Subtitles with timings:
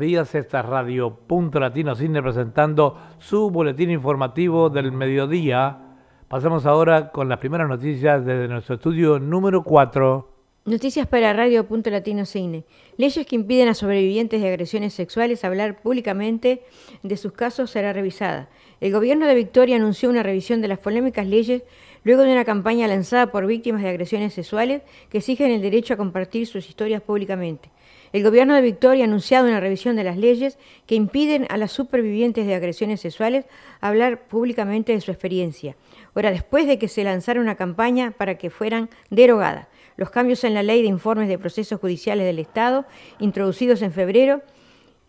[0.00, 0.34] días.
[0.34, 5.78] Esta es Radio Punto Latino Cine presentando su boletín informativo del mediodía.
[6.26, 10.30] Pasamos ahora con las primeras noticias desde nuestro estudio número 4.
[10.64, 12.64] Noticias para Radio Punto Latino Cine.
[12.96, 16.62] Leyes que impiden a sobrevivientes de agresiones sexuales hablar públicamente
[17.02, 18.48] de sus casos será revisada.
[18.80, 21.62] El gobierno de Victoria anunció una revisión de las polémicas leyes
[22.04, 25.98] luego de una campaña lanzada por víctimas de agresiones sexuales que exigen el derecho a
[25.98, 27.70] compartir sus historias públicamente.
[28.12, 31.70] El gobierno de Victoria ha anunciado una revisión de las leyes que impiden a las
[31.70, 33.44] supervivientes de agresiones sexuales
[33.80, 35.76] hablar públicamente de su experiencia,
[36.14, 39.68] ahora después de que se lanzara una campaña para que fueran derogadas.
[39.96, 42.84] Los cambios en la ley de informes de procesos judiciales del Estado,
[43.20, 44.42] introducidos en febrero,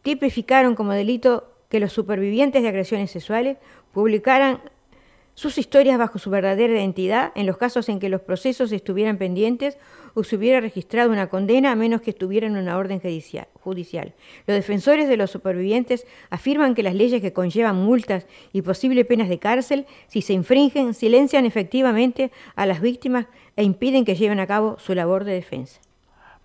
[0.03, 3.57] tipificaron como delito que los supervivientes de agresiones sexuales
[3.93, 4.59] publicaran
[5.33, 9.77] sus historias bajo su verdadera identidad en los casos en que los procesos estuvieran pendientes
[10.13, 14.13] o se hubiera registrado una condena a menos que estuvieran una orden judicial.
[14.47, 19.29] Los defensores de los supervivientes afirman que las leyes que conllevan multas y posibles penas
[19.29, 24.47] de cárcel, si se infringen, silencian efectivamente a las víctimas e impiden que lleven a
[24.47, 25.79] cabo su labor de defensa.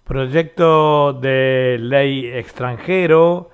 [0.05, 3.50] Proyecto de ley extranjero.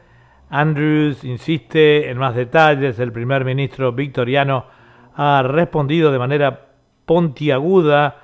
[0.51, 2.99] Andrews insiste en más detalles.
[2.99, 4.67] El primer ministro victoriano
[5.15, 6.69] ha respondido de manera
[7.07, 8.22] pontiaguda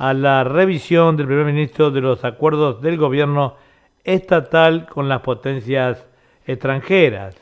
[0.00, 3.56] a la revisión del primer ministro de los acuerdos del gobierno
[4.02, 6.06] estatal con las potencias
[6.46, 7.36] extranjeras.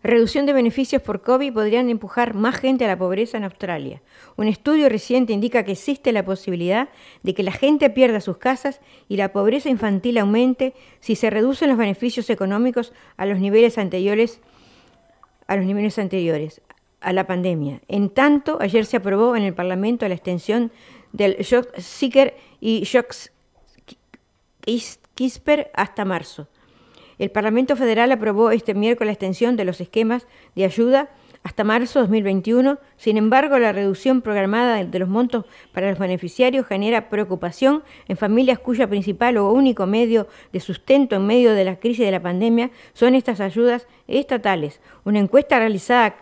[0.00, 4.00] Reducción de beneficios por COVID podrían empujar más gente a la pobreza en Australia.
[4.36, 6.88] Un estudio reciente indica que existe la posibilidad
[7.24, 11.68] de que la gente pierda sus casas y la pobreza infantil aumente si se reducen
[11.68, 14.40] los beneficios económicos a los niveles anteriores
[15.48, 16.62] a los niveles anteriores
[17.00, 17.80] a la pandemia.
[17.88, 20.70] En tanto, ayer se aprobó en el Parlamento la extensión
[21.14, 21.38] del
[21.78, 23.14] Seeker y Shock
[25.14, 26.48] Kisper hasta marzo.
[27.18, 31.10] El Parlamento Federal aprobó este miércoles la extensión de los esquemas de ayuda
[31.44, 32.78] hasta marzo de 2021.
[32.96, 38.58] Sin embargo, la reducción programada de los montos para los beneficiarios genera preocupación en familias
[38.58, 42.70] cuya principal o único medio de sustento en medio de la crisis de la pandemia
[42.94, 44.80] son estas ayudas estatales.
[45.04, 46.16] Una encuesta realizada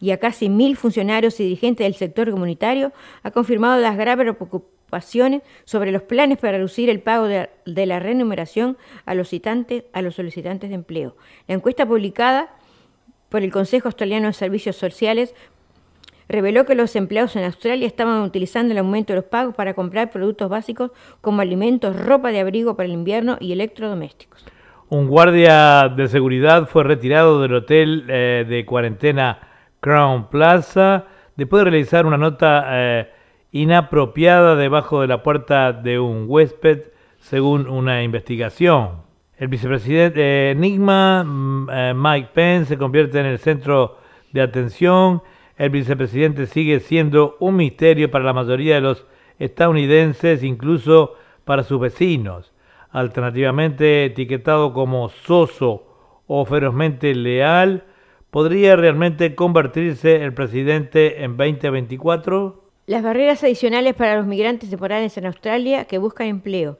[0.00, 2.92] y a casi mil funcionarios y dirigentes del sector comunitario,
[3.22, 8.76] ha confirmado las graves preocupaciones sobre los planes para reducir el pago de, la remuneración
[9.04, 9.30] a los,
[9.92, 11.16] a los solicitantes de empleo.
[11.46, 12.48] La encuesta publicada
[13.28, 15.34] por el Consejo Australiano de Servicios Sociales
[16.28, 20.10] reveló que los empleados en Australia estaban utilizando el aumento de los pagos para comprar
[20.10, 24.44] productos básicos como alimentos, ropa de abrigo para el invierno y electrodomésticos.
[24.90, 29.47] Un guardia de seguridad fue retirado del hotel eh, de cuarentena
[29.80, 31.06] Crown Plaza,
[31.36, 33.10] después de realizar una nota eh,
[33.52, 36.82] inapropiada debajo de la puerta de un huésped,
[37.18, 39.08] según una investigación.
[39.36, 43.98] El vicepresidente Enigma, mm, eh, Mike Pence, se convierte en el centro
[44.32, 45.22] de atención.
[45.56, 49.06] El vicepresidente sigue siendo un misterio para la mayoría de los
[49.38, 51.14] estadounidenses, incluso
[51.44, 52.52] para sus vecinos.
[52.90, 55.84] Alternativamente etiquetado como soso
[56.26, 57.84] o ferozmente leal,
[58.30, 62.62] ¿Podría realmente convertirse el presidente en 2024?
[62.86, 66.78] Las barreras adicionales para los migrantes temporales en Australia que buscan empleo.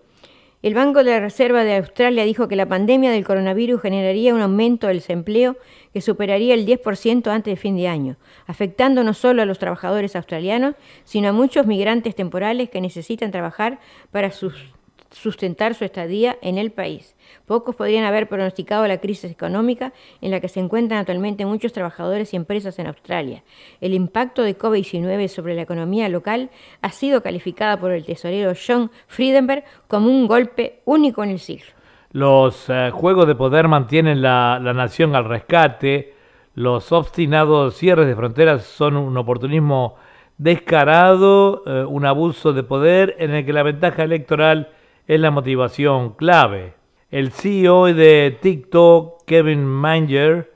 [0.60, 4.42] El Banco de la Reserva de Australia dijo que la pandemia del coronavirus generaría un
[4.42, 5.56] aumento del desempleo
[5.94, 8.16] que superaría el 10% antes de fin de año,
[8.47, 13.78] afectando no solo a los trabajadores australianos, sino a muchos migrantes temporales que necesitan trabajar
[14.10, 14.75] para sus
[15.11, 17.17] sustentar su estadía en el país.
[17.47, 22.33] Pocos podrían haber pronosticado la crisis económica en la que se encuentran actualmente muchos trabajadores
[22.33, 23.43] y empresas en Australia.
[23.81, 26.51] El impacto de COVID-19 sobre la economía local
[26.83, 31.79] ha sido calificada por el tesorero John Friedenberg como un golpe único en el siglo.
[32.13, 36.15] Los eh, juegos de poder mantienen la, nación al rescate.
[36.55, 39.97] Los obstinados cierres de fronteras son un oportunismo
[40.39, 44.71] descarado, eh, un abuso de poder en el que la ventaja electoral
[45.09, 46.75] es la motivación clave.
[47.10, 50.53] El CEO de TikTok, Kevin Manger,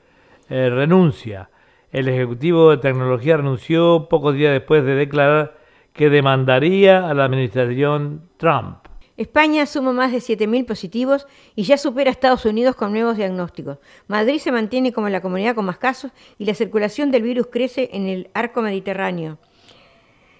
[0.47, 1.49] eh, renuncia.
[1.91, 5.57] El ejecutivo de tecnología renunció pocos días después de declarar
[5.91, 8.77] que demandaría a la administración Trump.
[9.17, 13.79] España suma más de 7.000 positivos y ya supera a Estados Unidos con nuevos diagnósticos.
[14.07, 17.89] Madrid se mantiene como la comunidad con más casos y la circulación del virus crece
[17.93, 19.39] en el arco mediterráneo.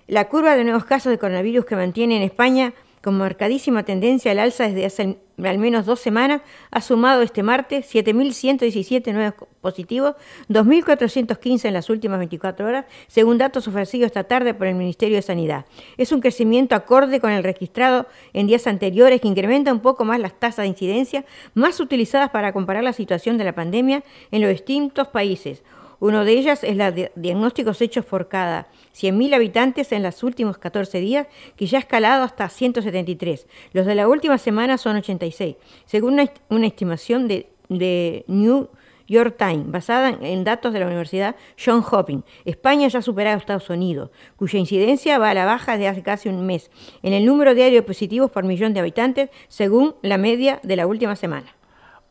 [0.08, 4.40] La curva de nuevos casos de coronavirus que mantiene en España con marcadísima tendencia al
[4.40, 6.42] alza desde hace al menos dos semanas,
[6.72, 10.16] ha sumado este martes 7.117 nuevos positivos,
[10.48, 15.22] 2.415 en las últimas 24 horas, según datos ofrecidos esta tarde por el Ministerio de
[15.22, 15.66] Sanidad.
[15.98, 20.20] Es un crecimiento acorde con el registrado en días anteriores que incrementa un poco más
[20.20, 21.26] las tasas de incidencia
[21.56, 25.64] más utilizadas para comparar la situación de la pandemia en los distintos países.
[26.00, 31.00] Uno de ellas es los diagnósticos hechos por cada 100.000 habitantes en los últimos 14
[31.00, 33.48] días, que ya ha escalado hasta 173.
[33.74, 35.56] Los de la última semana son 86,
[35.86, 36.20] según
[36.50, 38.70] una, estimación de, New
[39.08, 42.24] York Times, basada en datos de la Universidad John Hopkins.
[42.46, 46.04] España ya ha superado a Estados Unidos, cuya incidencia va a la baja desde hace
[46.04, 50.18] casi un mes, en el número diario de positivos por millón de habitantes, según la
[50.18, 51.56] media de la última semana.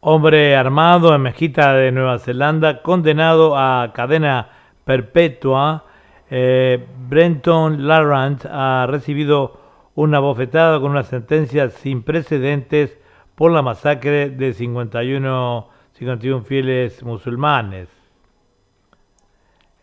[0.04, 4.49] Hombre armado en Mezquita de Nueva Zelanda, condenado a cadena
[4.84, 5.84] perpetua.
[6.28, 9.60] Eh, Brenton Larrant ha recibido
[9.94, 12.99] una bofetada con una sentencia sin precedentes
[13.37, 17.88] por la masacre de 51, 51 fieles musulmanes.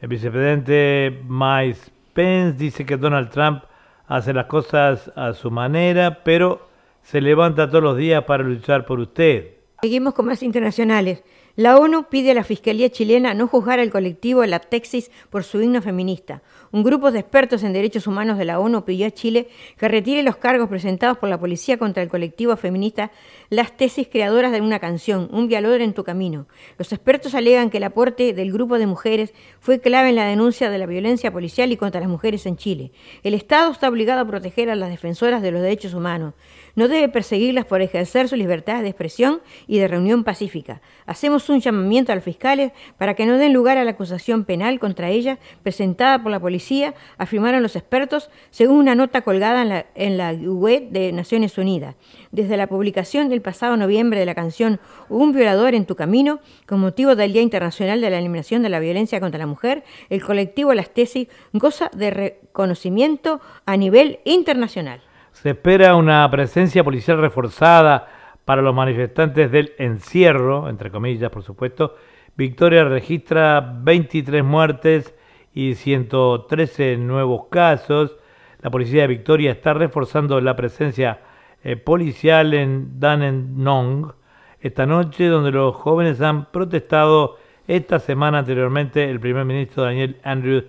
[0.02, 1.80] El vicepresidente Mike
[2.12, 3.64] Pence dice que Donald Trump
[4.06, 6.68] hace las cosas a su manera, pero
[7.04, 9.59] se levanta todos los días para luchar por usted.
[9.82, 11.24] Seguimos con más internacionales.
[11.56, 15.62] La ONU pide a la Fiscalía chilena no juzgar al colectivo La Texis por su
[15.62, 16.42] himno feminista.
[16.72, 20.24] Un grupo de expertos en derechos humanos de la ONU pidió a Chile que retire
[20.24, 23.12] los cargos presentados por la policía contra el colectivo feminista
[23.50, 26.48] Las Tesis creadoras de una canción, Un violador en tu camino.
[26.78, 30.70] Los expertos alegan que el aporte del grupo de mujeres fue clave en la denuncia
[30.70, 32.92] de la violencia policial y contra las mujeres en Chile.
[33.24, 36.36] El Estado está obligado a proteger a las defensoras de los derechos humanos
[36.80, 40.82] no debe perseguirlas por ejercer su libertad de expresión y de reunión pacífica.
[41.06, 44.80] Hacemos un llamamiento a los fiscales para que no den lugar a la acusación penal
[44.80, 49.86] contra ellas presentada por la policía, afirmaron los expertos, según una nota colgada en la,
[49.94, 51.96] en la web de Naciones Unidas.
[52.32, 54.80] Desde la publicación del pasado noviembre de la canción
[55.10, 58.80] Un violador en tu camino, con motivo del Día Internacional de la Eliminación de la
[58.80, 65.02] Violencia contra la Mujer, el colectivo Las Tesis goza de reconocimiento a nivel internacional.
[65.42, 68.10] Se espera una presencia policial reforzada
[68.44, 71.96] para los manifestantes del encierro, entre comillas, por supuesto.
[72.36, 75.16] Victoria registra 23 muertes
[75.54, 78.18] y 113 nuevos casos.
[78.62, 81.22] La policía de Victoria está reforzando la presencia
[81.64, 84.12] eh, policial en Danenong
[84.60, 89.10] esta noche, donde los jóvenes han protestado esta semana anteriormente.
[89.10, 90.66] El primer ministro Daniel Andrews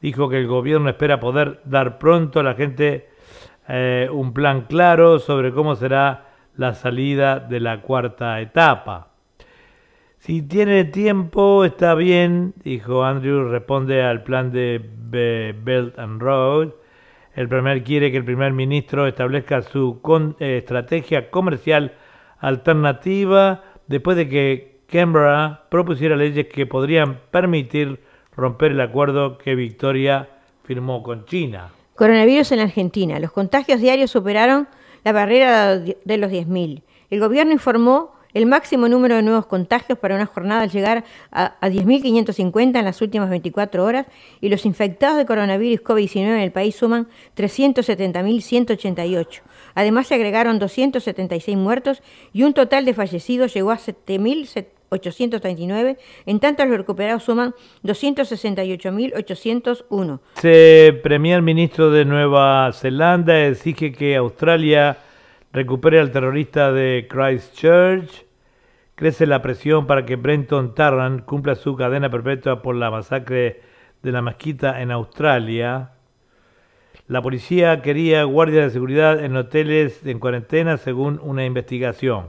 [0.00, 3.10] dijo que el gobierno espera poder dar pronto a la gente
[3.68, 6.26] eh, un plan claro sobre cómo será
[6.56, 9.08] la salida de la cuarta etapa.
[10.18, 14.80] Si tiene tiempo, está bien, dijo Andrew, responde al plan de
[15.10, 16.70] Belt and Road.
[17.34, 20.00] El primer quiere que el primer ministro establezca su
[20.38, 21.94] eh, estrategia comercial
[22.38, 28.00] alternativa después de que Canberra propusiera leyes que podrían permitir
[28.36, 30.28] romper el acuerdo que Victoria
[30.64, 31.70] firmó con China.
[31.94, 33.18] Coronavirus en Argentina.
[33.18, 34.68] Los contagios diarios superaron
[35.04, 36.82] la barrera de los 10.000.
[37.10, 41.58] El gobierno informó el máximo número de nuevos contagios para una jornada al llegar a,
[41.60, 44.06] 10.550 en las últimas 24 horas
[44.40, 49.40] y los infectados de coronavirus COVID-19 en el país suman 370.188.
[49.74, 52.02] Además se agregaron 276 muertos
[52.32, 54.81] y un total de fallecidos llegó a 7.700.
[54.92, 57.52] 839, en tanto los recuperados suman
[57.82, 60.20] 268.801.
[60.42, 64.98] El primer ministro de Nueva Zelanda exige que Australia
[65.52, 68.26] recupere al terrorista de Christchurch.
[68.94, 73.62] Crece la presión para que Brenton Tarrant cumpla su cadena perpetua por la masacre
[74.02, 75.92] de la mezquita en Australia.
[77.08, 82.28] La policía quería guardias de seguridad en hoteles en cuarentena según una investigación.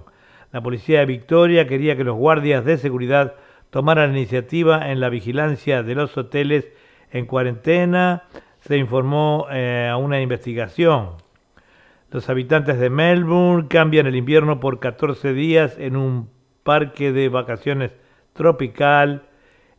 [0.53, 3.33] La policía de Victoria quería que los guardias de seguridad
[3.72, 6.72] tomaran iniciativa en la vigilancia de los hoteles
[7.12, 8.25] en cuarentena.
[8.60, 11.13] Se informó eh, a una investigación.
[12.12, 16.29] Los habitantes de Melbourne cambian el invierno por 14 días en un
[16.62, 17.89] parque de vacaciones
[18.33, 19.24] tropical.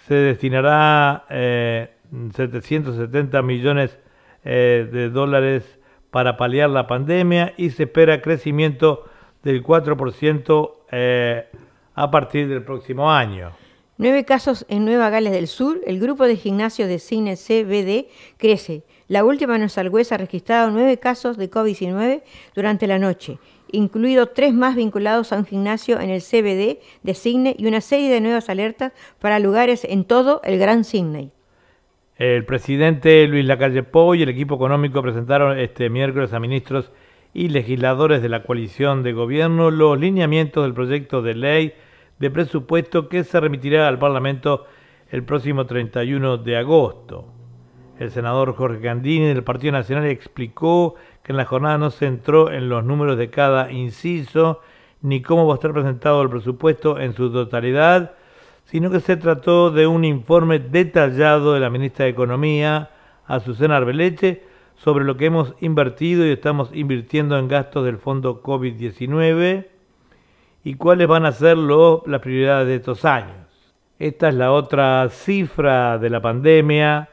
[0.07, 3.99] se destinará 770 eh, millones
[4.43, 5.77] eh, de dólares
[6.09, 9.05] para paliar la pandemia y se espera crecimiento
[9.43, 11.45] del 4% eh,
[11.93, 13.51] a partir del próximo año.
[13.97, 15.79] Nueve casos en Nueva Gales del Sur.
[15.85, 18.07] El grupo de gimnasios de cine CBD
[18.37, 18.81] crece.
[19.11, 22.23] La última en Salgüez ha registrado nueve casos de COVID-19
[22.55, 23.39] durante la noche
[23.73, 28.09] incluido tres más vinculados a un gimnasio en el CBD de Sydney y una serie
[28.09, 31.29] de nuevas alertas para lugares en todo el Gran Sydney.
[32.15, 36.89] El presidente Luis Lacalle Pou y el equipo económico presentaron este miércoles a ministros
[37.33, 41.73] y legisladores de la coalición de gobierno los lineamientos del proyecto de ley
[42.17, 44.67] de presupuesto que se remitirá al Parlamento
[45.09, 47.40] el próximo 31 de agosto.
[48.01, 52.51] El senador Jorge Gandini del Partido Nacional explicó que en la jornada no se entró
[52.51, 54.59] en los números de cada inciso
[55.03, 58.13] ni cómo va a estar presentado el presupuesto en su totalidad,
[58.65, 62.89] sino que se trató de un informe detallado de la ministra de Economía,
[63.27, 64.45] Azucena Arbeleche,
[64.77, 69.67] sobre lo que hemos invertido y estamos invirtiendo en gastos del fondo COVID-19
[70.63, 73.45] y cuáles van a ser las prioridades de estos años.
[73.99, 77.09] Esta es la otra cifra de la pandemia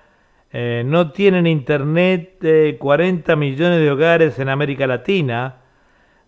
[0.51, 2.43] eh, no tienen internet
[2.79, 5.57] 40 millones de hogares en América Latina.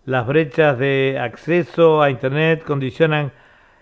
[0.05, 3.31] Las brechas de acceso a internet condicionan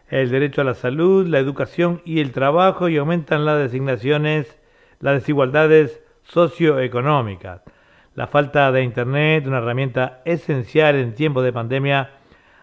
[0.08, 4.58] el derecho a la salud, la educación y el trabajo y aumentan las designaciones,
[5.00, 7.62] las desigualdades socioeconómicas.
[8.16, 12.12] La falta de internet, una herramienta esencial en tiempos de pandemia,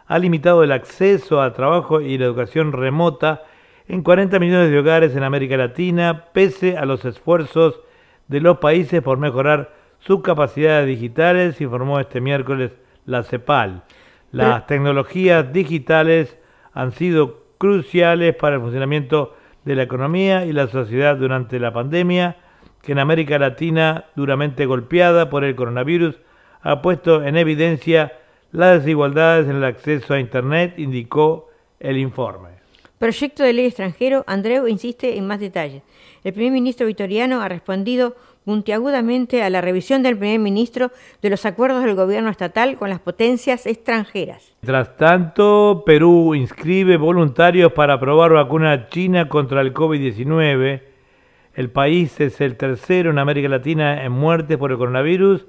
[0.07, 3.43] ha limitado el acceso al trabajo y la educación remota
[3.89, 7.81] en 40 millones de hogares en América Latina, pese a los esfuerzos
[8.29, 12.73] de los países por mejorar sus capacidades digitales, informó este miércoles
[13.05, 13.85] la CEPAL.
[14.33, 16.37] Las tecnologías digitales
[16.73, 22.37] han sido cruciales para el funcionamiento de la economía y la sociedad durante la pandemia,
[22.83, 26.21] que en América Latina, duramente golpeada por el coronavirus,
[26.63, 28.13] ha puesto en evidencia
[28.53, 31.51] las desigualdades en el acceso a Internet, indicó
[31.81, 32.56] el informe.
[32.99, 35.83] Proyecto de ley extranjero, Andreu insiste en más detalles.
[36.25, 41.45] El primer ministro vitoriano ha respondido puntiagudamente a la revisión del primer ministro de los
[41.45, 44.55] acuerdos del gobierno estatal con las potencias extranjeras.
[44.63, 50.81] Mientras tanto, Perú inscribe voluntarios para probar vacuna china contra el COVID-19.
[51.55, 55.45] El país es el tercero en América Latina en muertes por el coronavirus,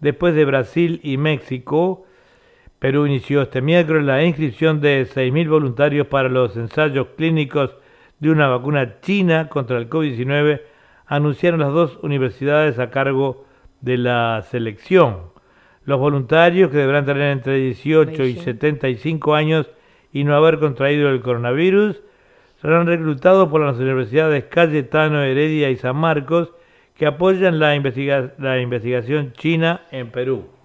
[0.00, 2.04] después de Brasil y México.
[2.80, 7.76] Perú inició este miércoles la inscripción de 6.000 voluntarios para los ensayos clínicos
[8.20, 10.62] de una vacuna china contra el COVID-19,
[11.04, 13.44] anunciaron las dos universidades a cargo
[13.82, 15.24] de la selección.
[15.84, 19.70] Los voluntarios, que deberán tener entre 18 y 75 años
[20.10, 22.00] y no haber contraído el coronavirus,
[22.62, 26.54] serán reclutados por las universidades Cayetano, Heredia y San Marcos,
[26.94, 27.74] que apoyan la,
[28.38, 30.59] la investigación china en Perú.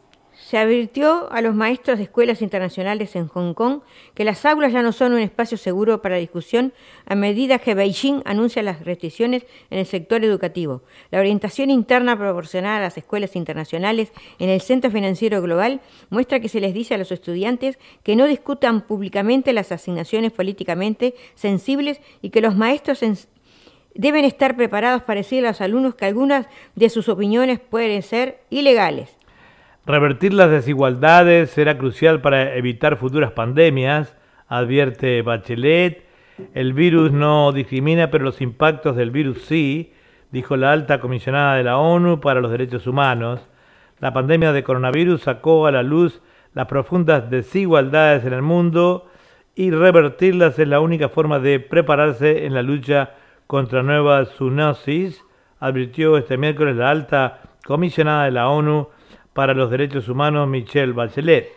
[0.47, 3.79] Se advirtió a los maestros de escuelas internacionales en Hong Kong
[4.13, 6.71] que las aulas ya no son un espacio seguro para discusión
[7.07, 10.83] a medida que Beijing anuncia las restricciones en el sector educativo.
[11.09, 16.47] La orientación interna proporcionada a las escuelas internacionales en el Centro Financiero Global muestra que
[16.47, 22.29] se les dice a los estudiantes que no discutan públicamente las asignaciones políticamente sensibles y
[22.29, 23.03] que los maestros
[23.95, 28.41] deben estar preparados para decirle a los alumnos que algunas de sus opiniones pueden ser
[28.51, 29.17] ilegales.
[29.87, 34.15] Revertir las desigualdades será crucial para evitar futuras pandemias,
[34.47, 36.03] advierte Bachelet.
[36.55, 39.93] El virus no discrimina, pero los impactos del virus sí,
[40.31, 43.47] dijo la alta comisionada de la ONU para los Derechos Humanos.
[43.99, 46.19] La pandemia de coronavirus sacó a la luz
[46.55, 49.07] las profundas desigualdades en el mundo
[49.53, 53.11] y revertirlas es la única forma de prepararse en la lucha
[53.45, 55.23] contra nuevas zoonosis,
[55.59, 58.89] advirtió este miércoles la alta comisionada de la ONU
[59.35, 61.51] para los Derechos Humanos, Michelle Bachelet.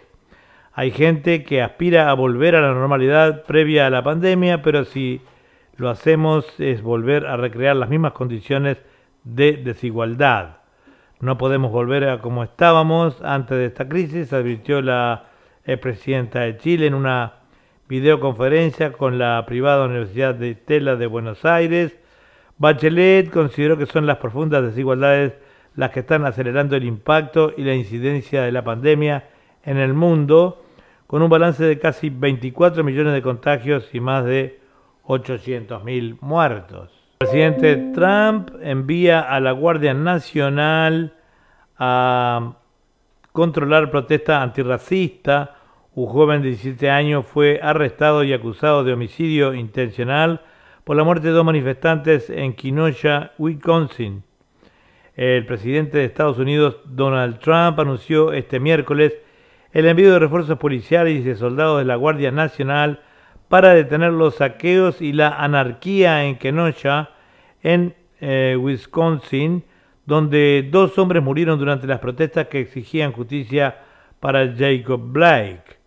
[0.72, 5.20] Hay gente que aspira a volver a la normalidad previa a la pandemia, pero si
[5.76, 8.78] lo hacemos es volver a recrear las mismas condiciones
[9.22, 10.56] de desigualdad.
[11.20, 15.26] No podemos volver a como estábamos antes de esta crisis, advirtió la
[15.80, 17.34] presidenta de Chile en una
[17.88, 21.96] videoconferencia con la privada Universidad de Estela de Buenos Aires.
[22.56, 25.34] Bachelet consideró que son las profundas desigualdades
[25.78, 29.28] las que están acelerando el impacto y la incidencia de la pandemia
[29.62, 30.64] en el mundo,
[31.06, 34.58] con un balance de casi 24 millones de contagios y más de
[35.06, 36.90] 800.000 muertos.
[37.20, 41.14] El presidente Trump envía a la Guardia Nacional
[41.78, 42.54] a
[43.30, 45.58] controlar protesta antirracista.
[45.94, 50.40] Un joven de 17 años fue arrestado y acusado de homicidio intencional
[50.82, 54.24] por la muerte de dos manifestantes en Kenosha, Wisconsin.
[55.18, 59.14] El presidente de Estados Unidos, Donald Trump, anunció este miércoles
[59.72, 63.00] el envío de refuerzos policiales y de soldados de la Guardia Nacional
[63.48, 67.10] para detener los saqueos y la anarquía en Kenosha,
[67.64, 69.64] en eh, Wisconsin,
[70.06, 73.76] donde dos hombres murieron durante las protestas que exigían justicia
[74.20, 75.78] para Jacob Blake.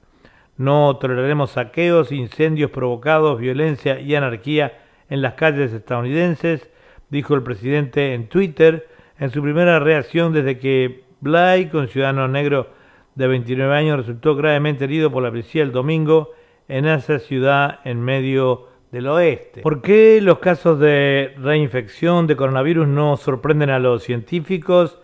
[0.57, 6.69] No toleraremos saqueos, incendios provocados, violencia y anarquía en las calles estadounidenses,
[7.09, 8.90] dijo el presidente en Twitter
[9.21, 12.69] en su primera reacción desde que Blake, un ciudadano negro
[13.13, 16.31] de 29 años, resultó gravemente herido por la policía el domingo
[16.67, 19.61] en esa ciudad en medio del oeste.
[19.61, 24.99] ¿Por qué los casos de reinfección de coronavirus no sorprenden a los científicos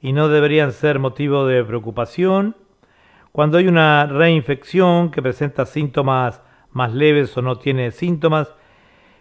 [0.00, 2.56] y no deberían ser motivo de preocupación?
[3.32, 8.54] Cuando hay una reinfección que presenta síntomas más leves o no tiene síntomas,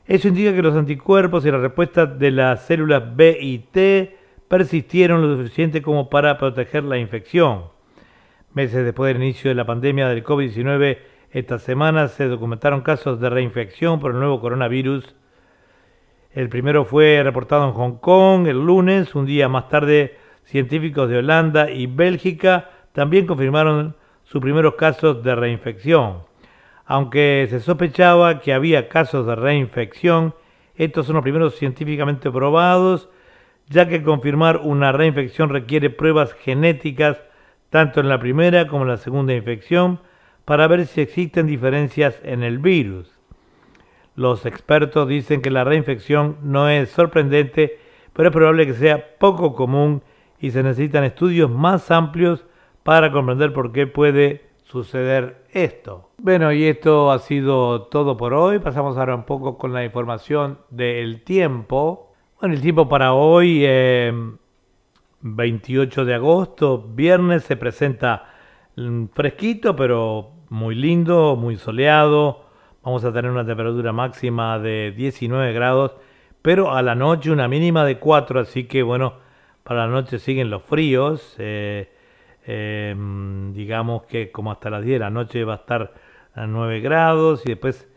[0.05, 4.16] eso indica que los anticuerpos y la respuesta de las células B y T
[4.47, 7.65] persistieron lo suficiente como para proteger la infección.
[8.53, 10.97] Meses después del inicio de la pandemia del COVID-19,
[11.31, 15.15] esta semana se documentaron casos de reinfección por el nuevo coronavirus.
[16.31, 19.13] El primero fue reportado en Hong Kong el lunes.
[19.15, 25.35] Un día más tarde, científicos de Holanda y Bélgica también confirmaron sus primeros casos de
[25.35, 26.23] reinfección.
[26.85, 30.33] Aunque se sospechaba que había casos de reinfección,
[30.75, 33.09] estos son los primeros científicamente probados,
[33.69, 37.21] ya que confirmar una reinfección requiere pruebas genéticas
[37.69, 39.99] tanto en la primera como en la segunda infección,
[40.45, 43.11] para ver si existen diferencias en el virus.
[44.15, 47.77] Los expertos dicen que la reinfección no es sorprendente,
[48.13, 50.01] pero es probable que sea poco común
[50.39, 52.45] y se necesitan estudios más amplios
[52.83, 56.09] para comprender por qué puede suceder esto.
[56.17, 58.59] Bueno, y esto ha sido todo por hoy.
[58.59, 62.06] Pasamos ahora un poco con la información del tiempo.
[62.39, 63.65] Bueno, el tiempo para hoy,
[65.21, 68.25] 28 eh, de agosto, viernes, se presenta
[68.75, 72.45] mm, fresquito, pero muy lindo, muy soleado.
[72.83, 75.97] Vamos a tener una temperatura máxima de 19 grados,
[76.43, 79.15] pero a la noche una mínima de 4, así que bueno,
[79.63, 81.35] para la noche siguen los fríos.
[81.39, 81.91] Eh,
[82.45, 85.91] em, digamos que como hasta las 10 de la noche va a estar
[86.35, 87.89] a 9 grados y después,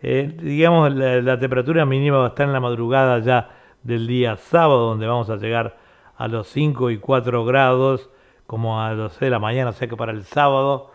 [0.00, 4.88] eh, digamos, la, temperatura mínima va a estar en la madrugada ya del día sábado,
[4.88, 5.78] donde vamos a llegar
[6.16, 8.10] a los 5 y 4 grados,
[8.46, 10.90] como a las 6 de la mañana, o sea que para el sábado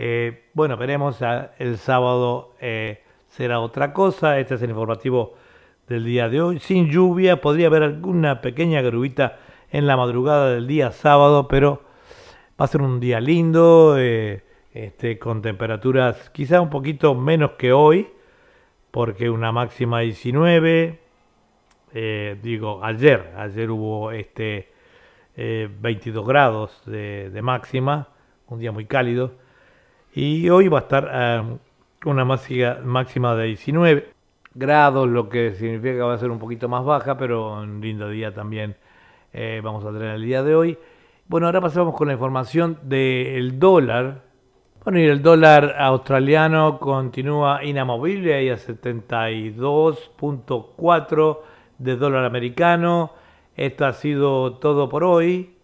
[0.00, 1.18] eh, bueno, veremos,
[1.58, 5.34] el sábado eh, será otra cosa, este es el informativo
[5.88, 6.60] del día de hoy.
[6.60, 9.40] Sin lluvia, podría haber alguna pequeña grubita
[9.72, 11.82] en la madrugada del día sábado, pero
[12.60, 17.72] va a ser un día lindo, eh, este, con temperaturas quizá un poquito menos que
[17.72, 18.08] hoy,
[18.92, 21.00] porque una máxima 19,
[21.92, 24.68] digo, ayer, ayer hubo este
[25.36, 28.08] 22 grados de, máxima,
[28.48, 29.32] un día muy cálido
[30.14, 31.42] y hoy va a estar eh,
[32.04, 34.08] una máxima de 19
[34.54, 38.08] grados, lo que significa que va a ser un poquito más baja, pero un lindo
[38.08, 38.74] día también
[39.32, 40.76] eh, vamos a tener el día de hoy.
[41.28, 44.24] Bueno, ahora pasamos con la información del dólar.
[44.82, 51.38] Bueno, y el dólar australiano continúa inamovible ahí a 72.4
[51.78, 53.12] de dólar americano.
[53.56, 55.56] Esto ha sido todo por hoy.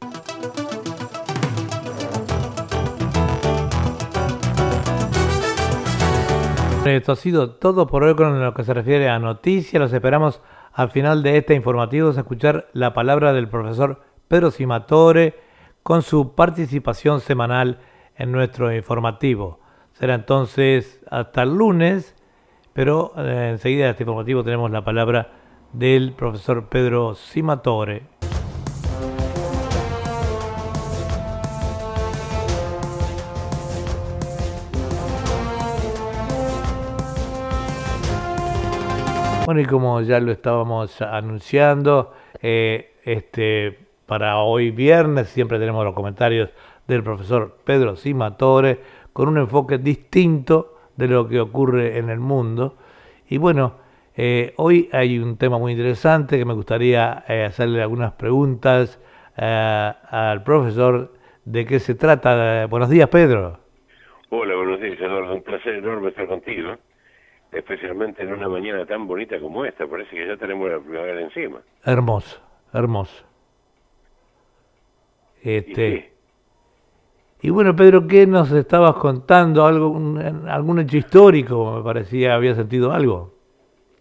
[6.85, 9.81] Esto ha sido todo por hoy con lo que se refiere a noticias.
[9.81, 15.39] Los esperamos al final de este informativo a escuchar la palabra del profesor Pedro Simatore
[15.83, 17.79] con su participación semanal
[18.17, 19.61] en nuestro informativo.
[19.93, 22.17] Será entonces hasta el lunes,
[22.73, 25.31] pero eh, enseguida de este informativo tenemos la palabra
[25.75, 28.03] del profesor Pedro Cimatore.
[39.45, 45.95] Bueno, y como ya lo estábamos anunciando, eh, este, para hoy viernes siempre tenemos los
[45.95, 46.49] comentarios
[46.87, 48.81] del profesor Pedro Cimatore
[49.13, 52.77] con un enfoque distinto de lo que ocurre en el mundo.
[53.29, 53.84] Y bueno,
[54.17, 59.01] eh, hoy hay un tema muy interesante que me gustaría eh, hacerle algunas preguntas
[59.37, 61.13] al profesor
[61.45, 62.67] de qué se trata.
[62.67, 63.59] Buenos días, Pedro.
[64.31, 65.35] Hola, buenos días, Eduardo.
[65.35, 66.77] Un placer enorme estar contigo
[67.55, 69.87] especialmente en una mañana tan bonita como esta.
[69.87, 71.61] Parece que ya tenemos la primavera encima.
[71.85, 72.41] Hermoso,
[72.73, 73.25] hermoso.
[75.43, 76.13] Este,
[77.43, 79.67] ¿Y, bueno, Pedro, ¿qué nos estabas contando?
[79.67, 79.95] ¿Algo,
[80.49, 81.77] ¿Algún hecho histórico?
[81.77, 83.34] Me parecía, había sentido algo.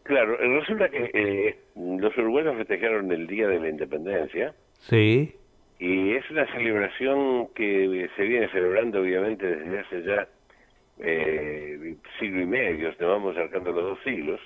[0.04, 4.54] Claro, resulta que eh, los uruguayos festejaron el Día de la Independencia.
[4.80, 5.34] Sí.
[5.80, 10.28] Y es una celebración que se viene celebrando, obviamente, desde hace ya
[11.00, 14.40] eh, siglo y medio, nos vamos acercando a los dos siglos,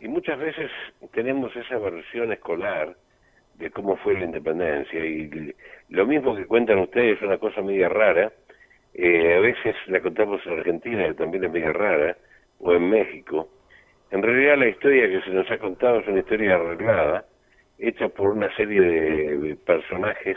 [0.00, 0.70] y muchas veces
[1.12, 2.96] tenemos esa versión escolar
[3.54, 5.54] de cómo fue la independencia, y
[5.90, 8.32] lo mismo que cuentan ustedes es una cosa media rara,
[8.94, 12.16] eh, a veces la contamos en Argentina, que también es media rara,
[12.58, 13.48] o en México.
[14.10, 17.24] En realidad la historia que se nos ha contado es una historia arreglada,
[17.78, 20.36] hecha por una serie de personajes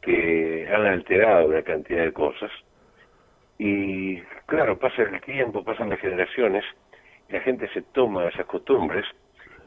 [0.00, 2.50] que han alterado una cantidad de cosas,
[3.58, 6.64] y claro, pasa el tiempo, pasan las generaciones,
[7.28, 9.04] y la gente se toma esas costumbres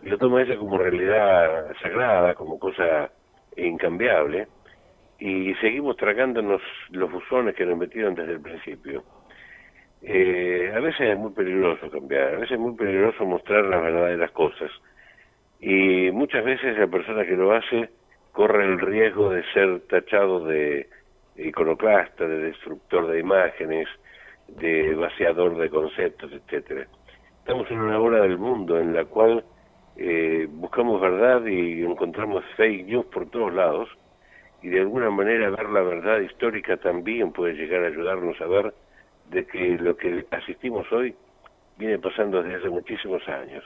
[0.02, 3.12] y lo toma esa como realidad sagrada, como cosa
[3.56, 4.48] incambiable,
[5.20, 9.04] y seguimos tragándonos los buzones que nos metieron desde el principio.
[10.04, 14.08] Eh, a veces es muy peligroso cambiar, a veces es muy peligroso mostrar la verdad
[14.08, 14.72] de las cosas.
[15.60, 17.90] Y muchas veces la persona que lo hace
[18.32, 20.90] corre el riesgo de ser tachado de
[21.36, 23.88] iconoclasta, de destructor de imágenes,
[24.48, 26.88] de vaciador de conceptos, etcétera.
[27.40, 29.44] Estamos en una hora del mundo en la cual
[29.98, 33.90] eh, buscamos verdad y encontramos fake news por todos lados
[34.62, 38.74] y de alguna manera ver la verdad histórica también puede llegar a ayudarnos a ver
[39.32, 41.16] de que lo que asistimos hoy
[41.78, 43.64] viene pasando desde hace muchísimos años,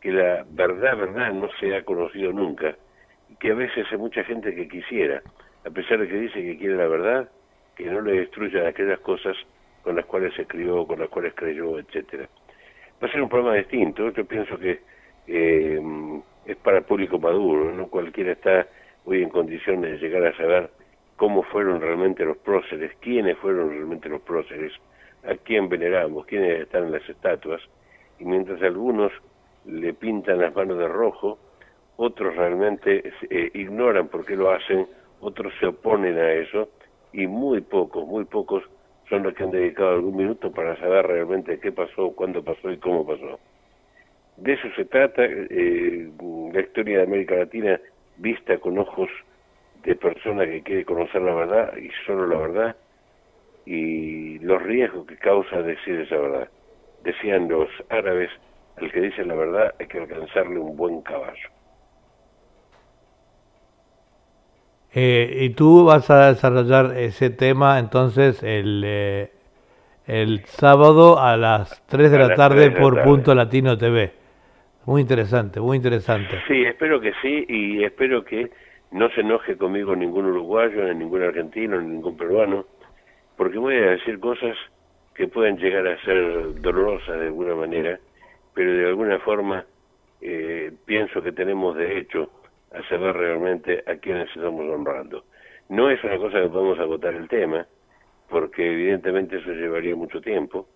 [0.00, 2.76] que la verdad, verdad no se ha conocido nunca,
[3.28, 5.20] y que a veces hay mucha gente que quisiera,
[5.66, 7.28] a pesar de que dice que quiere la verdad,
[7.74, 9.36] que no le destruyan aquellas cosas
[9.82, 12.28] con las cuales se escribió, con las cuales creyó, etcétera.
[13.02, 14.80] Va a ser un programa distinto, yo pienso que
[15.26, 15.80] eh,
[16.46, 18.66] es para el público maduro, no cualquiera está
[19.04, 20.70] hoy en condiciones de llegar a saber
[21.16, 24.72] cómo fueron realmente los próceres, quiénes fueron realmente los próceres,
[25.24, 27.60] a quién veneramos, quiénes están en las estatuas,
[28.18, 29.12] y mientras algunos
[29.66, 31.38] le pintan las manos de rojo,
[31.96, 34.86] otros realmente eh, ignoran por qué lo hacen
[35.20, 36.68] otros se oponen a eso
[37.12, 38.64] y muy pocos, muy pocos
[39.08, 42.78] son los que han dedicado algún minuto para saber realmente qué pasó, cuándo pasó y
[42.78, 43.38] cómo pasó.
[44.36, 46.10] De eso se trata eh,
[46.52, 47.78] la historia de América Latina
[48.16, 49.10] vista con ojos
[49.82, 52.76] de persona que quiere conocer la verdad y solo la verdad
[53.66, 56.48] y los riesgos que causa decir esa verdad.
[57.04, 58.30] Decían los árabes,
[58.76, 61.48] al que dice la verdad hay que alcanzarle un buen caballo.
[64.92, 69.30] Eh, y tú vas a desarrollar ese tema entonces el, eh,
[70.06, 74.12] el sábado a las 3 de la tarde por Punto Latino TV.
[74.86, 76.40] Muy interesante, muy interesante.
[76.48, 78.50] Sí, espero que sí y espero que
[78.90, 82.66] no se enoje conmigo ningún uruguayo, ni ningún argentino, ni ningún peruano,
[83.40, 84.54] porque voy a decir cosas
[85.14, 87.98] que pueden llegar a ser dolorosas de alguna manera,
[88.52, 89.64] pero de alguna forma
[90.20, 92.28] eh, pienso que tenemos derecho
[92.70, 95.24] a saber realmente a quienes estamos honrando.
[95.70, 97.66] No es una cosa que podemos agotar el tema,
[98.28, 100.68] porque evidentemente eso llevaría mucho tiempo.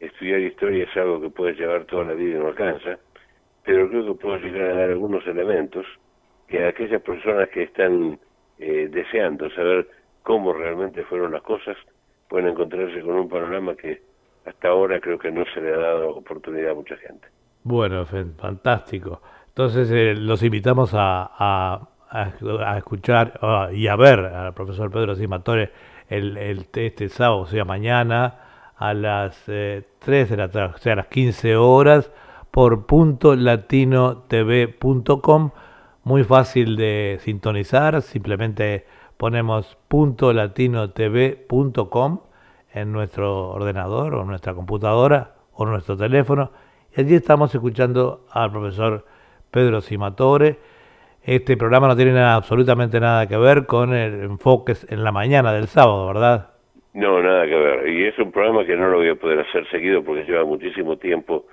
[0.00, 2.98] Estudiar historia es algo que puede llevar toda la vida y no alcanza,
[3.66, 5.84] pero creo que puedo llegar a dar algunos elementos
[6.46, 8.18] que aquellas personas que están
[8.58, 9.86] eh, deseando saber
[10.22, 11.76] cómo realmente fueron las cosas
[12.28, 14.00] pueden encontrarse con un panorama que
[14.46, 17.28] hasta ahora creo que no se le ha dado oportunidad a mucha gente.
[17.64, 19.20] Bueno, fantástico.
[19.48, 23.38] Entonces eh, los invitamos a, a, escuchar
[23.72, 25.70] y a ver al profesor Pedro Simatore
[26.08, 28.38] el, el, este sábado, o sea, mañana
[28.76, 32.10] a las eh, 3 de la tarde, o sea, a las 15 horas
[32.50, 33.36] por punto
[34.28, 35.50] tv.com.
[36.04, 38.86] Muy fácil de sintonizar, simplemente
[39.18, 40.32] ponemos punto
[40.94, 42.20] tv.com
[42.72, 46.52] en nuestro ordenador o nuestra computadora o nuestro teléfono
[46.96, 49.04] y allí estamos escuchando al profesor
[49.50, 50.56] Pedro Simatore.
[51.22, 55.66] Este programa no tiene absolutamente nada que ver con el enfoque en la mañana del
[55.66, 56.50] sábado, ¿verdad?
[56.94, 57.88] No, nada que ver.
[57.88, 60.96] Y es un programa que no lo voy a poder hacer seguido porque lleva muchísimo
[60.96, 61.44] tiempo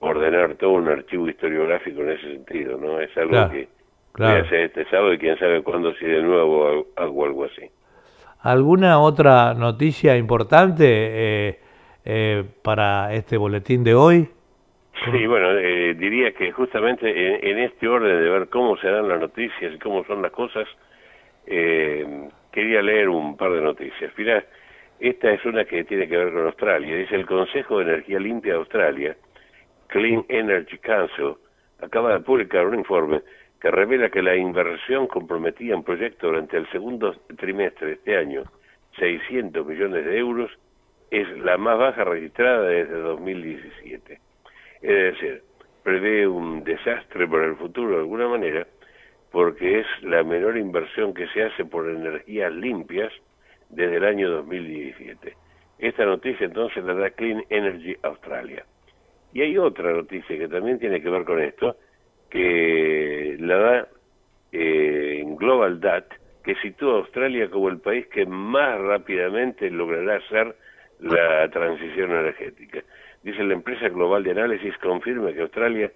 [0.00, 3.00] ordenar todo un archivo historiográfico en ese sentido, ¿no?
[3.00, 3.68] Es algo que
[4.16, 7.70] voy a hacer este sábado y quién sabe cuándo si de nuevo hago algo así.
[8.42, 11.60] ¿Alguna otra noticia importante eh,
[12.04, 14.28] eh, para este boletín de hoy?
[15.04, 17.08] Sí, bueno, eh, diría que justamente
[17.48, 20.66] en, este orden de ver cómo se dan las noticias y cómo son las cosas,
[21.44, 24.12] quería leer un par de noticias.
[24.16, 24.44] Mirá,
[24.98, 26.96] esta es una que tiene que ver con Australia.
[26.96, 29.16] Dice el Consejo de Energía Limpia de Australia,
[29.86, 31.34] Clean Energy Council,
[31.80, 33.20] acaba de publicar un informe
[33.62, 38.42] que revela que la inversión comprometida en proyectos durante el segundo trimestre de este año,
[38.98, 40.50] 600 millones de euros,
[41.12, 44.18] es la más baja registrada desde 2017.
[44.82, 45.42] Es decir,
[45.84, 48.66] prevé un desastre para el futuro de alguna manera,
[49.30, 53.12] porque es la menor inversión que se hace por energías limpias
[53.68, 55.36] desde el año 2017.
[55.78, 58.66] Esta noticia entonces la da Clean Energy Australia.
[59.32, 61.76] Y hay otra noticia que también tiene que ver con esto,
[62.32, 63.88] que la da
[64.52, 66.06] eh, Global Dat,
[66.42, 70.56] que sitúa a Australia como el país que más rápidamente logrará hacer
[71.00, 72.82] la transición energética.
[73.22, 75.92] Dice la empresa global de análisis confirma que Australia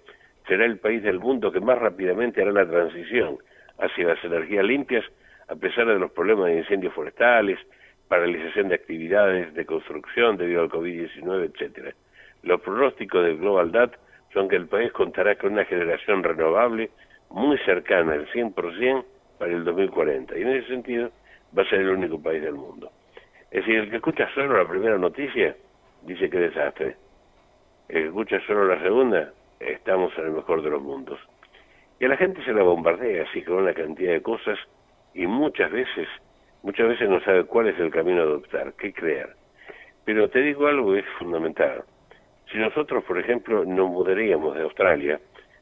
[0.47, 3.37] será el país del mundo que más rápidamente hará la transición
[3.79, 5.05] hacia las energías limpias
[5.47, 7.57] a pesar de los problemas de incendios forestales,
[8.07, 11.93] paralización de actividades de construcción debido al COVID-19, etcétera.
[12.43, 13.93] Los pronósticos de Global Dat
[14.33, 16.89] son que el país contará con una generación renovable
[17.29, 19.05] muy cercana al 100%
[19.37, 20.37] para el 2040.
[20.37, 21.11] Y en ese sentido
[21.57, 22.91] va a ser el único país del mundo.
[23.51, 25.55] Es decir, el que escucha solo la primera noticia
[26.03, 26.95] dice que desastre.
[27.87, 31.19] El que escucha solo la segunda, estamos en el mejor de los mundos.
[31.99, 34.59] Y a la gente se la bombardea así con una cantidad de cosas
[35.13, 36.07] y muchas veces,
[36.61, 39.35] muchas veces no sabe cuál es el camino a adoptar, qué crear.
[40.05, 41.83] Pero te digo algo que es fundamental.
[42.51, 45.19] Si nosotros, por ejemplo, nos mudaríamos de Australia,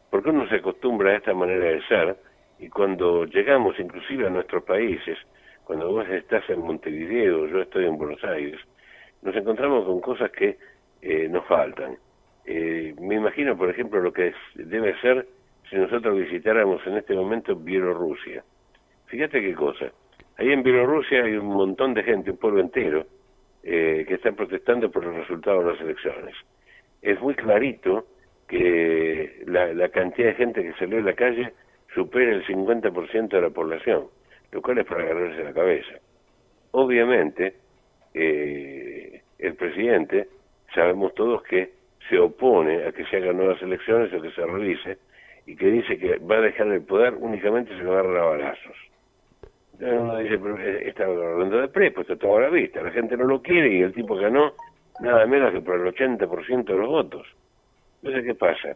[0.10, 2.15] porque uno se acostumbra a esta manera de ser,
[2.60, 5.17] y cuando llegamos inclusive a nuestros países,
[5.63, 8.60] cuando vos estás en Montevideo, yo estoy en Buenos Aires,
[9.24, 10.58] nos encontramos con cosas que
[11.02, 11.98] eh, nos faltan.
[12.45, 15.28] Eh, me imagino, por ejemplo, lo que debe ser
[15.67, 18.43] si nosotros visitáramos en este momento Bielorrusia.
[19.08, 19.91] Fíjate qué cosa.
[20.38, 23.08] Ahí en Bielorrusia hay un montón de gente, un pueblo entero,
[23.63, 26.36] eh, que está protestando por el resultado de las elecciones
[27.06, 28.08] es muy clarito
[28.48, 31.54] que la, cantidad de gente que salió a la calle
[31.94, 34.06] supera el 50% de la población,
[34.52, 35.94] lo cual es para agarrarse la cabeza.
[36.72, 37.56] Obviamente,
[38.13, 40.28] eh, el presidente,
[40.74, 41.74] sabemos todos que
[42.10, 44.98] se opone a que se hagan nuevas elecciones o que se realice,
[45.46, 48.78] y que dice que va a dejar el poder únicamente si lo agarra a balazos.
[49.74, 52.91] Entonces uno dice, pero eh, está hablando de pre, pues está todo la vista, la
[52.91, 54.54] gente no lo quiere y el tipo ganó
[55.00, 57.28] nada menos que por el 80% de los votos.
[58.02, 58.76] Entonces, ¿qué pasa?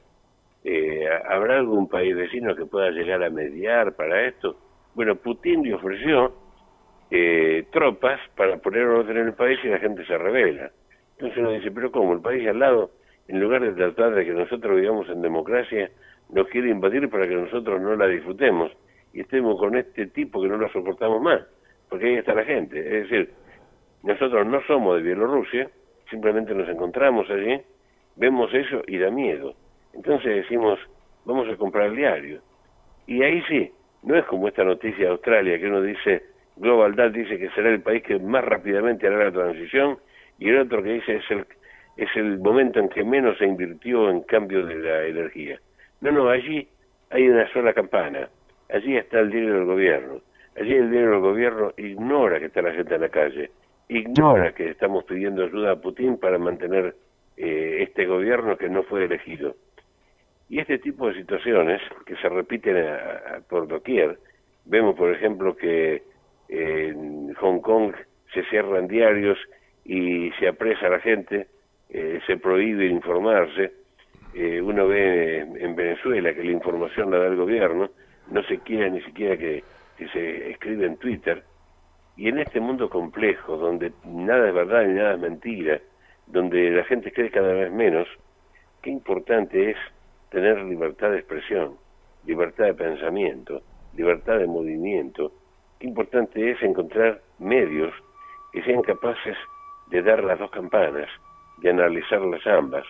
[0.64, 4.58] Eh, ¿Habrá algún país vecino que pueda llegar a mediar para esto?
[4.96, 6.34] Bueno, Putin le ofreció
[7.12, 10.72] eh, tropas para poner orden en el país y la gente se revela.
[11.14, 12.14] Entonces uno dice, pero ¿cómo?
[12.14, 12.92] El país al lado,
[13.28, 15.90] en lugar de tratar de que nosotros vivamos en democracia,
[16.30, 18.72] nos quiere invadir para que nosotros no la disfrutemos
[19.14, 21.42] y estemos con este tipo que no la soportamos más,
[21.90, 22.80] porque ahí está la gente.
[22.80, 23.32] Es decir,
[24.04, 25.70] nosotros no somos de Bielorrusia,
[26.10, 27.62] simplemente nos encontramos allí,
[28.16, 29.54] vemos eso y da miedo.
[29.94, 30.80] Entonces decimos,
[31.26, 32.42] vamos a comprar el diario.
[33.08, 33.72] Y ahí sí,
[34.04, 36.24] no es como esta noticia de Australia que uno dice,
[36.58, 39.98] Global Data dice que será el país que más rápidamente hará la transición,
[40.38, 41.46] y el otro que dice es el,
[41.98, 45.60] es el momento en que menos se invirtió en cambio de la energía.
[46.02, 46.68] No, no, allí
[47.10, 48.30] hay una sola campana,
[48.70, 50.22] allí está el dinero del gobierno,
[50.58, 53.52] allí el dinero del gobierno ignora que está la gente en la calle,
[53.90, 56.96] ignora que estamos pidiendo ayuda a Putin para mantener
[57.36, 59.56] eh, este gobierno que no fue elegido.
[60.48, 62.76] Y este tipo de situaciones que se repiten
[63.50, 64.18] por doquier,
[64.66, 66.04] vemos por ejemplo que
[66.48, 67.94] en Hong Kong
[68.34, 69.38] se cierran diarios
[69.86, 71.48] y se apresa a la gente,
[71.90, 73.74] eh, se prohíbe informarse,
[74.34, 77.90] eh, uno ve en Venezuela que la información la da el gobierno,
[78.32, 79.64] no se quiere ni siquiera que
[79.98, 81.44] se escribe en Twitter,
[82.20, 85.80] y en este mundo complejo, donde nada es verdad y nada es mentira,
[86.28, 88.10] donde la gente cree cada vez menos,
[88.82, 89.78] qué importante es
[90.30, 91.78] tener libertad de expresión,
[92.26, 93.62] libertad de pensamiento,
[93.96, 95.32] libertad de movimiento,
[95.80, 97.94] qué importante es encontrar medios
[98.52, 99.38] que sean capaces
[99.88, 101.08] de dar las dos campanas,
[101.60, 102.84] de analizarlas ambas,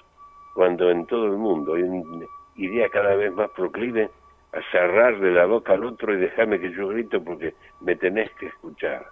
[0.55, 4.09] cuando en todo el mundo hay una idea cada vez más proclive
[4.53, 8.47] a cerrarle la boca al otro y dejarme que yo grito porque me tenés que
[8.47, 9.05] escuchar.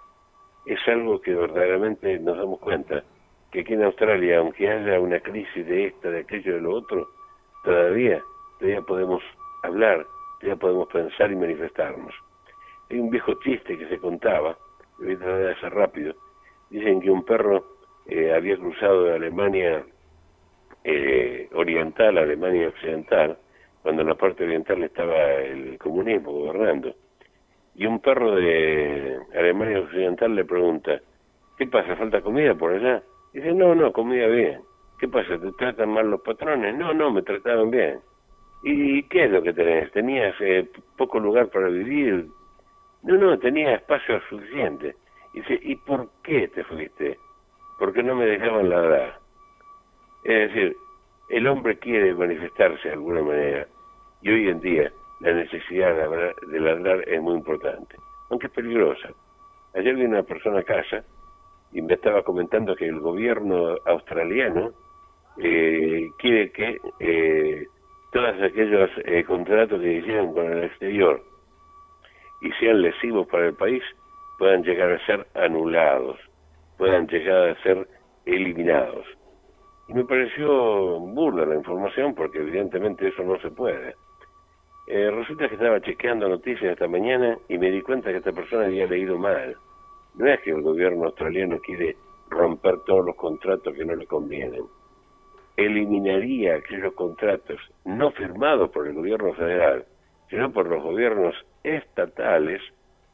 [0.68, 3.02] Es algo que verdaderamente nos damos cuenta
[3.50, 7.08] que aquí en Australia, aunque haya una crisis de esta, de aquello, de lo otro,
[7.64, 8.22] todavía,
[8.58, 9.22] todavía podemos
[9.62, 10.04] hablar,
[10.38, 12.14] todavía podemos pensar y manifestarnos.
[12.90, 14.58] Hay un viejo chiste que se contaba,
[14.98, 16.14] voy a tratar de hacer rápido,
[16.68, 17.64] dicen que un perro
[18.06, 19.86] eh, había cruzado de Alemania
[20.84, 23.38] eh, oriental a Alemania occidental,
[23.82, 26.94] cuando en la parte oriental estaba el comunismo gobernando.
[27.78, 31.00] Y un perro de Alemania Occidental le pregunta,
[31.56, 31.94] ¿qué pasa?
[31.94, 33.04] ¿Falta comida por allá?
[33.32, 34.62] Dice, no, no, comida bien.
[34.98, 35.38] ¿Qué pasa?
[35.38, 36.74] ¿Te tratan mal los patrones?
[36.74, 38.00] No, no, me trataban bien.
[38.64, 39.92] ¿Y qué es lo que tenés?
[39.92, 42.26] ¿Tenías eh, poco lugar para vivir?
[43.04, 44.96] No, no, tenía espacio suficiente.
[45.32, 47.16] Dice, ¿y por qué te fuiste?
[47.78, 49.20] Porque no me dejaban ladrar.
[50.24, 50.76] Es decir,
[51.28, 53.68] el hombre quiere manifestarse de alguna manera
[54.22, 55.94] y hoy en día la necesidad
[56.46, 57.96] de ladrar es muy importante,
[58.30, 59.10] aunque es peligrosa.
[59.74, 61.04] Ayer vino una persona a casa
[61.72, 64.72] y me estaba comentando que el gobierno australiano
[65.38, 67.66] eh, quiere que eh,
[68.12, 71.22] todos aquellos eh, contratos que hicieron con el exterior
[72.40, 73.82] y sean lesivos para el país
[74.38, 76.18] puedan llegar a ser anulados,
[76.76, 77.86] puedan llegar a ser
[78.24, 79.06] eliminados.
[79.88, 83.94] Y me pareció burda la información porque evidentemente eso no se puede.
[84.90, 88.64] Eh, resulta que estaba chequeando noticias esta mañana y me di cuenta que esta persona
[88.64, 89.54] había leído mal.
[90.14, 91.94] No es que el gobierno australiano quiere
[92.30, 94.62] romper todos los contratos que no le convienen.
[95.58, 99.84] Eliminaría aquellos contratos no firmados por el gobierno federal,
[100.30, 102.62] sino por los gobiernos estatales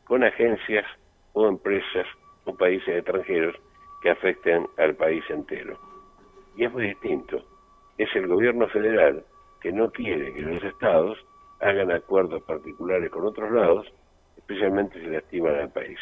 [0.04, 0.86] con agencias
[1.32, 2.06] o empresas
[2.44, 3.56] o países extranjeros
[4.00, 5.76] que afecten al país entero.
[6.56, 7.44] Y es muy distinto.
[7.98, 9.24] Es el gobierno federal
[9.60, 11.18] que no quiere que los estados
[11.60, 13.92] hagan acuerdos particulares con otros lados,
[14.36, 15.98] especialmente si lastiman al país.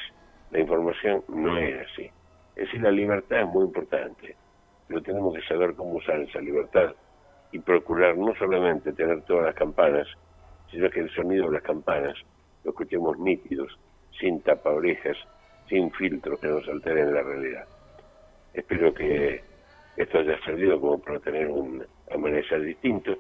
[0.51, 2.11] La información no es así.
[2.57, 4.37] Es decir, la libertad es muy importante,
[4.87, 6.95] pero tenemos que saber cómo usar esa libertad
[7.53, 10.07] y procurar no solamente tener todas las campanas,
[10.71, 12.17] sino que el sonido de las campanas
[12.65, 13.79] lo escuchemos nítidos,
[14.19, 15.17] sin tapa orejas,
[15.69, 17.67] sin filtros que nos alteren la realidad.
[18.53, 19.43] Espero que
[19.97, 23.17] esto haya servido como para tener un amanecer distinto.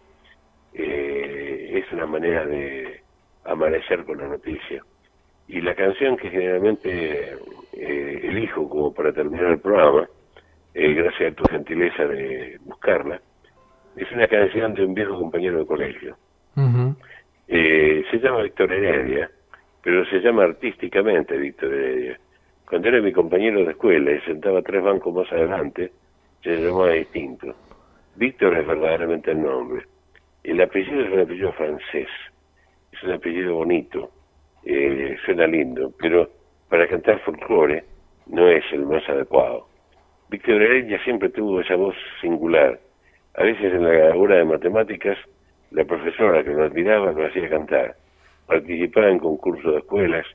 [0.74, 1.31] Eh,
[1.78, 3.00] es una manera de
[3.44, 4.82] amanecer con la noticia.
[5.48, 7.36] Y la canción que generalmente
[7.72, 10.08] eh, elijo como para terminar el programa,
[10.74, 13.20] eh, gracias a tu gentileza de buscarla,
[13.96, 16.16] es una canción de un viejo compañero de colegio.
[18.10, 19.30] se llama Víctor Heredia,
[19.82, 22.18] pero se llama artísticamente Víctor Heredia.
[22.68, 25.92] Cuando era mi compañero de escuela y sentaba tres bancos más adelante,
[26.42, 27.54] se llamaba distinto.
[28.16, 29.84] Víctor es verdaderamente el nombre.
[30.44, 32.08] El apellido es un apellido francés,
[32.90, 34.10] es un apellido bonito,
[34.64, 36.28] eh, suena lindo, pero
[36.68, 37.84] para cantar folclore
[38.26, 39.68] no es el más adecuado.
[40.28, 42.80] Víctor Heredia siempre tuvo esa voz singular.
[43.34, 45.16] A veces en la hora de matemáticas,
[45.70, 47.94] la profesora que lo admiraba lo hacía cantar.
[48.46, 50.26] Participaba en concursos de escuelas,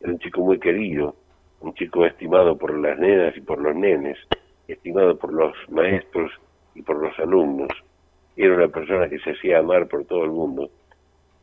[0.00, 1.14] era un chico muy querido,
[1.60, 4.16] un chico estimado por las nenas y por los nenes
[4.66, 6.32] estimado por los maestros
[6.74, 7.68] y por los alumnos.
[8.36, 10.70] Era una persona que se hacía amar por todo el mundo.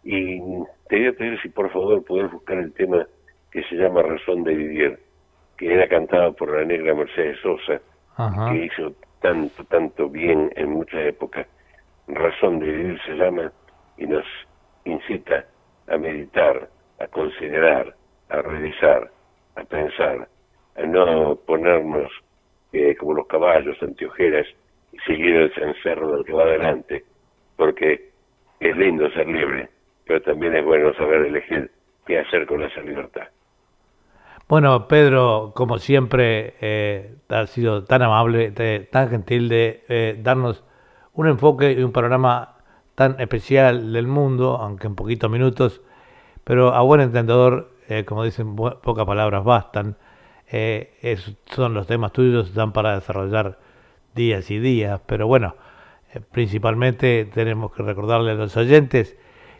[0.03, 0.39] Y
[0.87, 3.05] te voy a pedir si por favor puedes buscar el tema
[3.51, 4.99] que se llama Razón de Vivir,
[5.57, 7.81] que era cantado por la negra Mercedes Sosa,
[8.49, 11.47] que hizo tanto, tanto bien en muchas épocas.
[12.07, 13.51] Razón de Vivir se llama
[13.97, 14.25] y nos
[14.85, 15.45] incita
[15.87, 17.93] a meditar, a considerar,
[18.29, 19.11] a revisar,
[19.55, 20.27] a pensar,
[20.75, 22.11] a no ponernos
[22.99, 24.47] como los caballos, anteojeras,
[24.91, 27.03] y seguir el cencerro del que va adelante,
[27.55, 28.09] porque
[28.59, 29.69] es lindo ser libre,
[30.05, 31.71] pero también es bueno saber elegir
[32.05, 33.27] qué hacer con esa libertad.
[34.47, 38.51] Bueno, Pedro, como siempre, eh, ha sido tan amable,
[38.89, 40.63] tan gentil de eh, darnos
[41.13, 42.55] un enfoque y un panorama
[42.95, 45.81] tan especial del mundo, aunque en poquitos minutos,
[46.43, 49.95] pero a buen entendedor, eh, como dicen, pocas palabras bastan.
[50.51, 53.59] Eh, son los temas tuyos, dan para desarrollar
[54.15, 55.55] días y días, pero bueno,
[56.13, 59.17] eh, principalmente tenemos que recordarle a los oyentes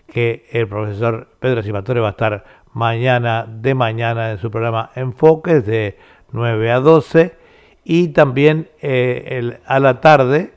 [0.08, 5.66] que el profesor Pedro Cimatore va a estar mañana de mañana en su programa Enfoques
[5.66, 5.98] de
[6.32, 7.36] 9 a 12
[7.84, 10.54] y también eh, a la tarde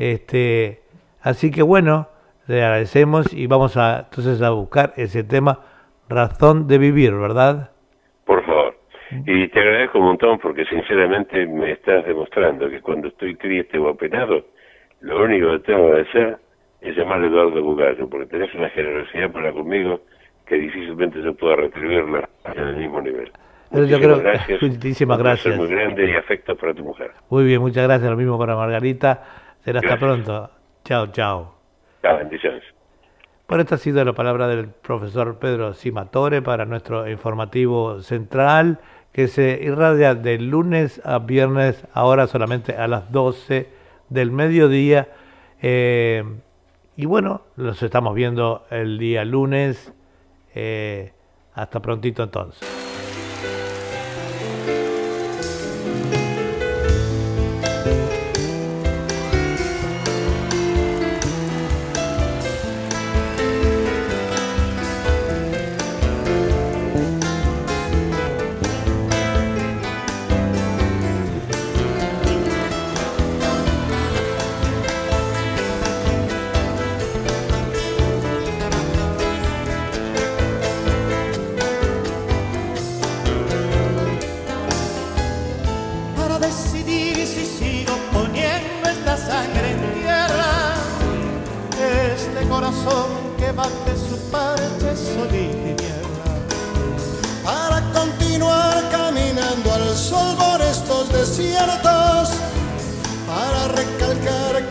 [0.00, 0.80] Este,
[1.20, 2.08] así que bueno,
[2.46, 5.60] le agradecemos y vamos a entonces a buscar ese tema
[6.08, 7.72] razón de vivir, ¿verdad?
[8.24, 8.78] Por favor.
[9.26, 13.90] Y te agradezco un montón porque sinceramente me estás demostrando que cuando estoy triste o
[13.90, 14.46] apenado,
[15.02, 16.38] lo único que tengo que hacer
[16.80, 20.00] es llamar a Eduardo Bugallo, porque tenés una generosidad para conmigo
[20.46, 23.30] que difícilmente se pueda retribuirla en el mismo nivel.
[23.70, 24.62] Muchísimas gracias.
[24.62, 25.56] Muchísimas gracias.
[25.58, 27.10] muy grande y afecto para tu mujer.
[27.28, 28.10] Muy bien, muchas gracias.
[28.10, 29.49] Lo mismo para Margarita.
[29.64, 30.50] Será hasta pronto.
[30.84, 31.54] Chao, chao.
[32.02, 32.62] Chao, bendiciones.
[33.48, 38.78] Bueno, esta ha sido la palabra del profesor Pedro Simatore para nuestro informativo central
[39.12, 43.68] que se irradia de lunes a viernes, ahora solamente a las 12
[44.08, 45.08] del mediodía.
[45.60, 46.22] Eh,
[46.96, 49.92] y bueno, los estamos viendo el día lunes.
[50.54, 51.12] Eh,
[51.54, 52.89] hasta prontito entonces.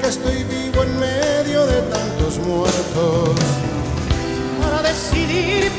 [0.10, 3.40] estoy vivo en medio de tantos muertos.
[4.60, 5.79] Para decidir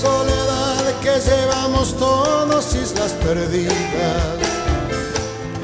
[0.00, 4.38] soledad que llevamos todos islas perdidas.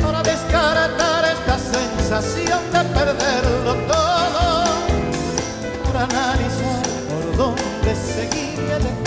[0.03, 4.65] Para descartar esta sensación de perderlo todo,
[5.85, 9.04] para analizar por dónde seguir el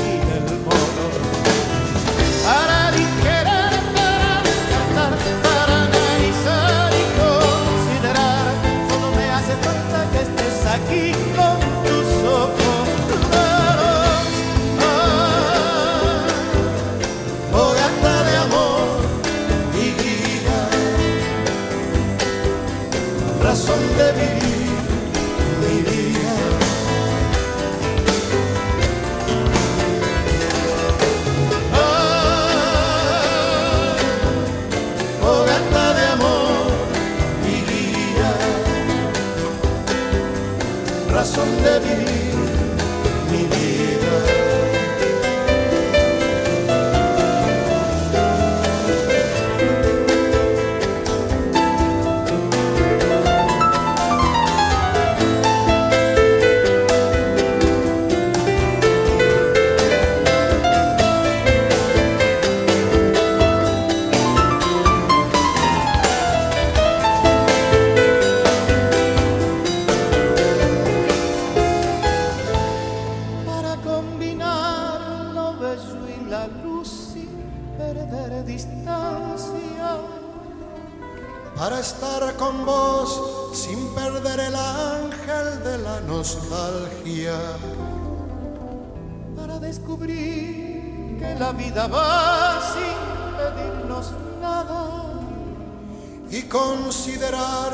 [84.28, 87.38] ver el ángel de la nostalgia
[89.38, 92.98] para descubrir que la vida va sin
[93.40, 94.12] pedirnos
[94.42, 94.84] nada
[96.30, 97.72] y considerar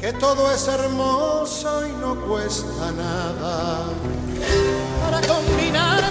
[0.00, 3.84] que todo es hermoso y no cuesta nada.
[5.02, 6.03] Para combinar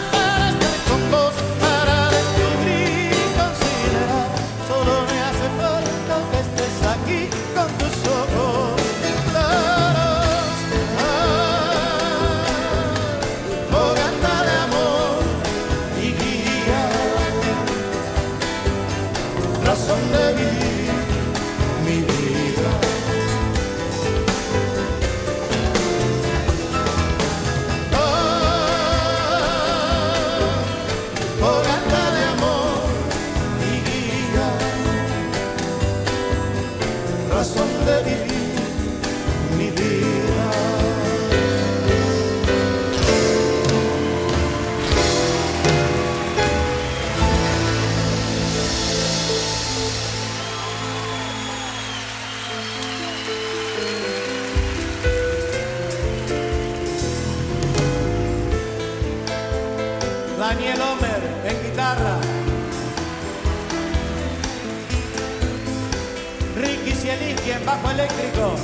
[67.43, 68.55] Zielinski en bajo eléctrico.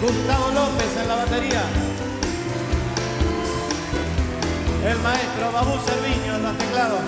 [0.00, 1.62] Gustavo López en la batería.
[4.84, 7.00] El maestro Babú Cerviño en los teclados.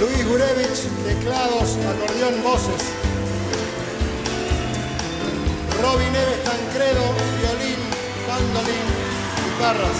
[0.00, 2.82] Luis Gurevich, teclados, acordeón, voces.
[5.82, 7.04] Robin Eves Tancredo,
[7.38, 7.80] violín,
[8.28, 8.86] mandolín,
[9.44, 9.98] guitarras.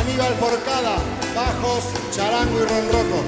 [0.00, 0.96] Aníbal Forcada,
[1.34, 3.22] bajos, charango y ronroco.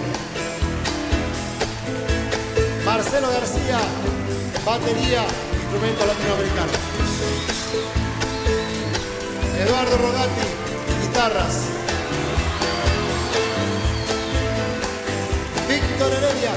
[2.85, 3.78] Marcelo García,
[4.64, 5.24] batería,
[5.55, 6.76] instrumentos latinoamericanos.
[9.59, 10.47] Eduardo Rogati,
[11.03, 11.55] guitarras.
[15.66, 16.53] Víctor Heredia,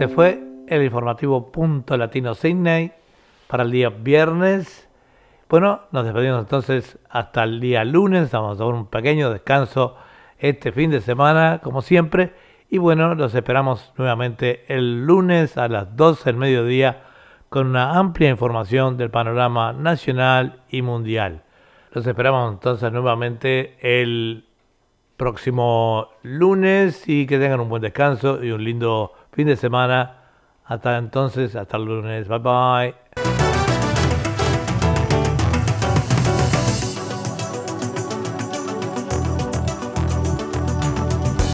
[0.00, 2.90] este fue el informativo Punto Latino Sydney
[3.48, 4.88] para el día viernes.
[5.46, 8.30] Bueno, nos despedimos entonces hasta el día lunes.
[8.30, 9.96] Vamos a un pequeño descanso
[10.38, 12.32] este fin de semana, como siempre.
[12.70, 17.02] Y bueno, los esperamos nuevamente el lunes a las 12 del mediodía
[17.50, 21.42] con una amplia información del panorama nacional y mundial.
[21.92, 24.46] Los esperamos entonces nuevamente el
[25.18, 30.16] próximo lunes y que tengan un buen descanso y un lindo fin de semana.
[30.64, 32.28] Hasta entonces, hasta el lunes.
[32.28, 32.99] Bye bye.